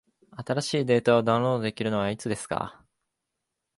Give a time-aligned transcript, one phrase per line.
[0.31, 2.83] 新しいデータをダウンロードできるのはいつですか？